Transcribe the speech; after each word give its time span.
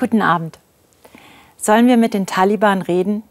Guten 0.00 0.22
Abend. 0.22 0.58
Sollen 1.58 1.86
wir 1.86 1.98
mit 1.98 2.14
den 2.14 2.24
Taliban 2.24 2.80
reden? 2.80 3.22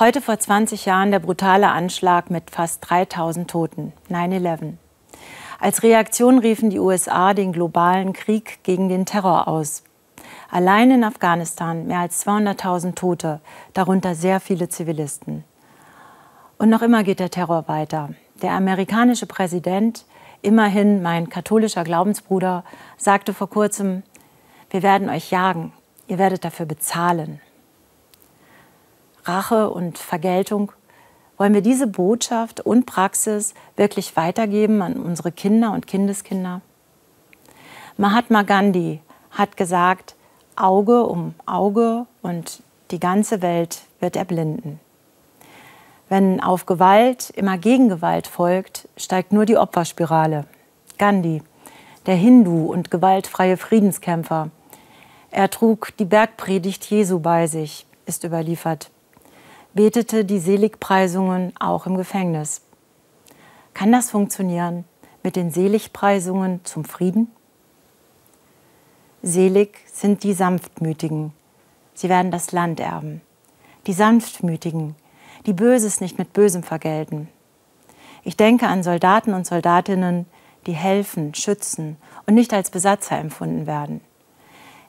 Heute 0.00 0.20
vor 0.20 0.36
20 0.36 0.84
Jahren 0.84 1.12
der 1.12 1.20
brutale 1.20 1.68
Anschlag 1.68 2.28
mit 2.28 2.50
fast 2.50 2.90
3000 2.90 3.48
Toten, 3.48 3.92
9-11. 4.10 4.72
Als 5.60 5.84
Reaktion 5.84 6.40
riefen 6.40 6.70
die 6.70 6.80
USA 6.80 7.34
den 7.34 7.52
globalen 7.52 8.14
Krieg 8.14 8.64
gegen 8.64 8.88
den 8.88 9.06
Terror 9.06 9.46
aus. 9.46 9.84
Allein 10.50 10.90
in 10.90 11.04
Afghanistan 11.04 11.86
mehr 11.86 12.00
als 12.00 12.26
200.000 12.26 12.96
Tote, 12.96 13.40
darunter 13.72 14.16
sehr 14.16 14.40
viele 14.40 14.68
Zivilisten. 14.68 15.44
Und 16.58 16.68
noch 16.68 16.82
immer 16.82 17.04
geht 17.04 17.20
der 17.20 17.30
Terror 17.30 17.68
weiter. 17.68 18.08
Der 18.42 18.54
amerikanische 18.54 19.26
Präsident, 19.26 20.04
immerhin 20.42 21.00
mein 21.00 21.28
katholischer 21.28 21.84
Glaubensbruder, 21.84 22.64
sagte 22.96 23.32
vor 23.32 23.48
kurzem, 23.48 24.02
wir 24.70 24.82
werden 24.82 25.08
euch 25.08 25.30
jagen, 25.30 25.72
ihr 26.06 26.18
werdet 26.18 26.44
dafür 26.44 26.66
bezahlen. 26.66 27.40
Rache 29.24 29.70
und 29.70 29.98
Vergeltung, 29.98 30.72
wollen 31.36 31.54
wir 31.54 31.62
diese 31.62 31.86
Botschaft 31.86 32.60
und 32.60 32.86
Praxis 32.86 33.54
wirklich 33.76 34.16
weitergeben 34.16 34.82
an 34.82 34.94
unsere 34.94 35.32
Kinder 35.32 35.72
und 35.72 35.86
Kindeskinder? 35.86 36.60
Mahatma 37.96 38.42
Gandhi 38.42 39.00
hat 39.30 39.56
gesagt, 39.56 40.16
Auge 40.56 41.04
um 41.04 41.34
Auge 41.46 42.06
und 42.22 42.62
die 42.90 43.00
ganze 43.00 43.40
Welt 43.42 43.82
wird 44.00 44.16
erblinden. 44.16 44.80
Wenn 46.08 46.42
auf 46.42 46.66
Gewalt 46.66 47.30
immer 47.30 47.56
Gegengewalt 47.56 48.26
folgt, 48.26 48.88
steigt 48.96 49.32
nur 49.32 49.46
die 49.46 49.56
Opferspirale. 49.56 50.44
Gandhi, 50.98 51.42
der 52.06 52.16
Hindu 52.16 52.66
und 52.66 52.90
gewaltfreie 52.90 53.56
Friedenskämpfer, 53.56 54.50
er 55.30 55.48
trug 55.50 55.96
die 55.98 56.04
Bergpredigt 56.04 56.84
Jesu 56.86 57.20
bei 57.20 57.46
sich, 57.46 57.86
ist 58.06 58.24
überliefert, 58.24 58.90
betete 59.74 60.24
die 60.24 60.40
Seligpreisungen 60.40 61.52
auch 61.58 61.86
im 61.86 61.96
Gefängnis. 61.96 62.62
Kann 63.72 63.92
das 63.92 64.10
funktionieren 64.10 64.84
mit 65.22 65.36
den 65.36 65.52
Seligpreisungen 65.52 66.64
zum 66.64 66.84
Frieden? 66.84 67.30
Selig 69.22 69.78
sind 69.92 70.24
die 70.24 70.32
Sanftmütigen, 70.32 71.32
sie 71.94 72.08
werden 72.08 72.30
das 72.30 72.52
Land 72.52 72.80
erben. 72.80 73.20
Die 73.86 73.92
Sanftmütigen, 73.92 74.96
die 75.46 75.52
Böses 75.52 76.00
nicht 76.00 76.18
mit 76.18 76.32
Bösem 76.32 76.62
vergelten. 76.62 77.28
Ich 78.24 78.36
denke 78.36 78.66
an 78.66 78.82
Soldaten 78.82 79.32
und 79.32 79.46
Soldatinnen, 79.46 80.26
die 80.66 80.72
helfen, 80.72 81.34
schützen 81.34 81.96
und 82.26 82.34
nicht 82.34 82.52
als 82.52 82.70
Besatzer 82.70 83.16
empfunden 83.18 83.66
werden. 83.66 84.00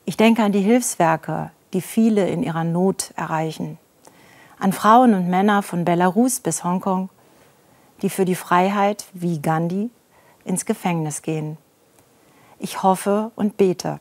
Ich 0.05 0.17
denke 0.17 0.43
an 0.43 0.51
die 0.51 0.61
Hilfswerke, 0.61 1.51
die 1.73 1.81
viele 1.81 2.27
in 2.27 2.43
ihrer 2.43 2.63
Not 2.63 3.11
erreichen. 3.15 3.77
An 4.59 4.73
Frauen 4.73 5.13
und 5.13 5.29
Männer 5.29 5.63
von 5.63 5.85
Belarus 5.85 6.39
bis 6.39 6.63
Hongkong, 6.63 7.09
die 8.01 8.09
für 8.09 8.25
die 8.25 8.35
Freiheit, 8.35 9.05
wie 9.13 9.39
Gandhi, 9.39 9.89
ins 10.43 10.65
Gefängnis 10.65 11.21
gehen. 11.21 11.57
Ich 12.59 12.83
hoffe 12.83 13.31
und 13.35 13.57
bete, 13.57 13.99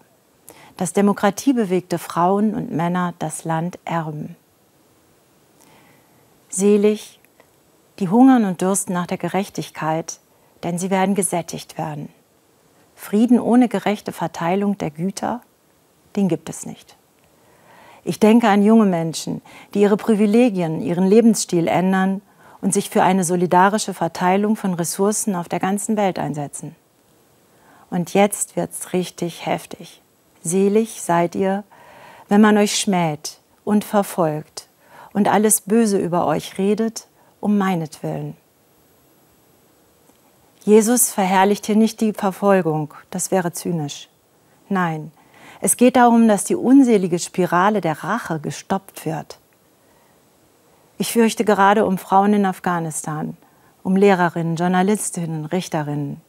dass 0.76 0.92
demokratiebewegte 0.92 1.98
Frauen 1.98 2.54
und 2.54 2.72
Männer 2.72 3.14
das 3.18 3.44
Land 3.44 3.78
erben. 3.84 4.36
Selig, 6.48 7.20
die 7.98 8.08
hungern 8.08 8.44
und 8.44 8.60
dürsten 8.62 8.94
nach 8.94 9.06
der 9.06 9.18
Gerechtigkeit, 9.18 10.18
denn 10.62 10.78
sie 10.78 10.90
werden 10.90 11.14
gesättigt 11.14 11.78
werden. 11.78 12.08
Frieden 12.94 13.38
ohne 13.38 13.68
gerechte 13.68 14.12
Verteilung 14.12 14.76
der 14.78 14.90
Güter 14.90 15.42
den 16.16 16.28
gibt 16.28 16.48
es 16.48 16.66
nicht. 16.66 16.96
Ich 18.04 18.18
denke 18.18 18.48
an 18.48 18.62
junge 18.62 18.86
Menschen, 18.86 19.42
die 19.74 19.82
ihre 19.82 19.96
Privilegien, 19.96 20.80
ihren 20.80 21.06
Lebensstil 21.06 21.68
ändern 21.68 22.22
und 22.60 22.72
sich 22.72 22.90
für 22.90 23.02
eine 23.02 23.24
solidarische 23.24 23.94
Verteilung 23.94 24.56
von 24.56 24.74
Ressourcen 24.74 25.34
auf 25.34 25.48
der 25.48 25.60
ganzen 25.60 25.96
Welt 25.96 26.18
einsetzen. 26.18 26.74
Und 27.90 28.14
jetzt 28.14 28.56
wird's 28.56 28.92
richtig 28.92 29.46
heftig. 29.46 30.00
Selig 30.42 31.02
seid 31.02 31.34
ihr, 31.34 31.64
wenn 32.28 32.40
man 32.40 32.56
euch 32.56 32.78
schmäht 32.78 33.38
und 33.64 33.84
verfolgt 33.84 34.68
und 35.12 35.28
alles 35.28 35.62
Böse 35.62 35.98
über 35.98 36.26
euch 36.26 36.56
redet, 36.56 37.08
um 37.40 37.58
meinetwillen. 37.58 38.36
Jesus 40.64 41.10
verherrlicht 41.10 41.66
hier 41.66 41.76
nicht 41.76 42.00
die 42.00 42.12
Verfolgung, 42.12 42.94
das 43.10 43.30
wäre 43.30 43.52
zynisch. 43.52 44.08
Nein, 44.68 45.10
es 45.60 45.76
geht 45.76 45.96
darum, 45.96 46.26
dass 46.26 46.44
die 46.44 46.56
unselige 46.56 47.18
Spirale 47.18 47.80
der 47.80 48.02
Rache 48.02 48.40
gestoppt 48.40 49.04
wird. 49.04 49.38
Ich 50.96 51.12
fürchte 51.12 51.44
gerade 51.44 51.84
um 51.84 51.98
Frauen 51.98 52.32
in 52.32 52.46
Afghanistan, 52.46 53.36
um 53.82 53.96
Lehrerinnen, 53.96 54.56
Journalistinnen, 54.56 55.44
Richterinnen. 55.44 56.20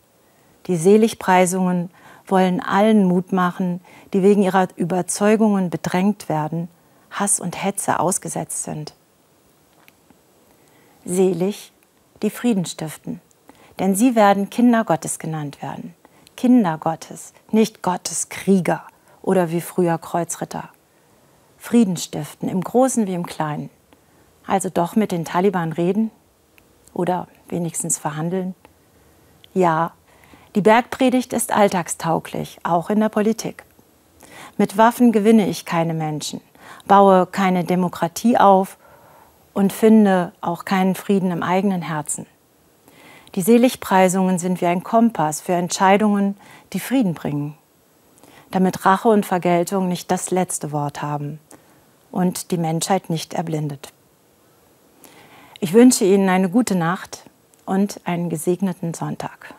Die 0.68 0.76
Seligpreisungen 0.76 1.90
wollen 2.28 2.62
allen 2.62 3.06
Mut 3.06 3.32
machen, 3.32 3.82
die 4.14 4.22
wegen 4.22 4.44
ihrer 4.44 4.68
Überzeugungen 4.76 5.70
bedrängt 5.70 6.30
werden, 6.30 6.68
Hass 7.10 7.40
und 7.40 7.62
Hetze 7.62 8.00
ausgesetzt 8.00 8.64
sind. 8.64 8.94
Selig, 11.04 11.74
die 12.22 12.30
Frieden 12.30 12.66
stiften, 12.66 13.22
denn 13.80 13.96
sie 13.96 14.16
werden 14.16 14.50
Kinder 14.50 14.84
Gottes 14.84 15.20
genannt 15.20 15.62
werden. 15.62 15.96
Kinder 16.38 16.78
Gottes, 16.78 17.34
nicht 17.52 17.82
Gottes 17.82 18.30
Krieger 18.30 18.86
oder 19.22 19.52
wie 19.52 19.62
früher 19.62 19.98
Kreuzritter. 19.98 20.70
Frieden 21.58 21.98
stiften, 21.98 22.50
im 22.50 22.62
Großen 22.62 23.08
wie 23.08 23.14
im 23.14 23.26
Kleinen. 23.26 23.70
Also 24.48 24.70
doch 24.70 24.96
mit 24.96 25.12
den 25.12 25.26
Taliban 25.26 25.72
reden 25.74 26.12
oder 26.94 27.28
wenigstens 27.48 27.98
verhandeln. 27.98 28.56
Ja, 29.54 29.92
die 30.56 30.62
Bergpredigt 30.62 31.34
ist 31.34 31.54
alltagstauglich, 31.54 32.60
auch 32.64 32.90
in 32.90 33.00
der 33.00 33.10
Politik. 33.10 33.64
Mit 34.58 34.78
Waffen 34.78 35.12
gewinne 35.12 35.48
ich 35.48 35.66
keine 35.66 35.94
Menschen, 35.94 36.42
baue 36.88 37.28
keine 37.28 37.64
Demokratie 37.64 38.38
auf 38.38 38.78
und 39.54 39.72
finde 39.72 40.34
auch 40.42 40.66
keinen 40.66 40.96
Frieden 40.96 41.32
im 41.32 41.44
eigenen 41.44 41.82
Herzen. 41.82 42.26
Die 43.36 43.42
Seligpreisungen 43.42 44.40
sind 44.40 44.60
wie 44.60 44.66
ein 44.66 44.84
Kompass 44.84 45.42
für 45.42 45.54
Entscheidungen, 45.54 46.38
die 46.74 46.80
Frieden 46.80 47.14
bringen 47.14 47.56
damit 48.52 48.86
Rache 48.86 49.10
und 49.10 49.26
Vergeltung 49.26 49.88
nicht 49.88 50.12
das 50.12 50.32
letzte 50.32 50.72
Wort 50.72 51.02
haben 51.02 51.40
und 52.12 52.52
die 52.52 52.58
Menschheit 52.58 53.10
nicht 53.10 53.34
erblindet. 53.34 53.94
Ich 55.60 55.74
wünsche 55.74 56.04
Ihnen 56.06 56.30
eine 56.30 56.50
gute 56.50 56.76
Nacht 56.76 57.24
und 57.66 58.02
einen 58.04 58.30
gesegneten 58.30 58.94
Sonntag. 58.94 59.54